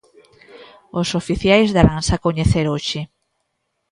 Os 0.99 1.09
oficiais 1.21 1.73
daranse 1.77 2.11
a 2.13 2.21
coñecer 2.25 2.65
hoxe. 2.73 2.99